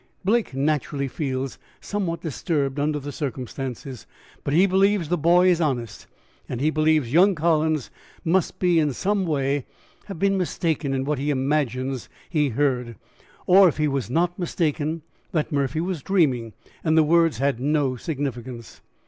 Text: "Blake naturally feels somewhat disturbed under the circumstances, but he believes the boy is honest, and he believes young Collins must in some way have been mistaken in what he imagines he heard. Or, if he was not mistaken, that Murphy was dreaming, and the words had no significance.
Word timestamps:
"Blake 0.25 0.55
naturally 0.55 1.07
feels 1.07 1.59
somewhat 1.79 2.21
disturbed 2.21 2.79
under 2.79 2.97
the 2.99 3.11
circumstances, 3.11 4.07
but 4.43 4.51
he 4.51 4.65
believes 4.65 5.09
the 5.09 5.15
boy 5.19 5.47
is 5.47 5.61
honest, 5.61 6.07
and 6.49 6.59
he 6.59 6.71
believes 6.71 7.13
young 7.13 7.35
Collins 7.35 7.91
must 8.25 8.55
in 8.63 8.93
some 8.93 9.27
way 9.27 9.63
have 10.05 10.17
been 10.17 10.39
mistaken 10.39 10.91
in 10.91 11.05
what 11.05 11.19
he 11.19 11.29
imagines 11.29 12.09
he 12.31 12.49
heard. 12.49 12.95
Or, 13.45 13.67
if 13.69 13.77
he 13.77 13.87
was 13.87 14.09
not 14.09 14.39
mistaken, 14.39 15.03
that 15.33 15.51
Murphy 15.51 15.81
was 15.81 16.01
dreaming, 16.01 16.53
and 16.83 16.97
the 16.97 17.03
words 17.03 17.37
had 17.37 17.59
no 17.59 17.95
significance. 17.95 18.81